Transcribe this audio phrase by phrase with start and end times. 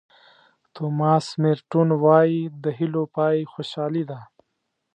[0.73, 4.19] توماس مېرټون وایي د هیلو پای خوشالي ده.